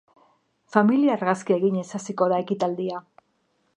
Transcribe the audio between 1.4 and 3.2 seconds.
eginez hasiko da ekitaldia.